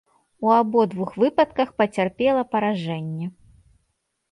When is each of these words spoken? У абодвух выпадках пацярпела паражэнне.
У 0.45 0.53
абодвух 0.59 1.11
выпадках 1.25 1.69
пацярпела 1.83 2.43
паражэнне. 2.57 3.31